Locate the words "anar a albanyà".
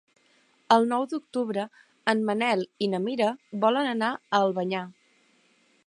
3.95-4.83